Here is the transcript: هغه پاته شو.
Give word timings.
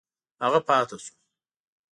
هغه 0.43 0.59
پاته 0.67 0.97
شو. 1.03 1.13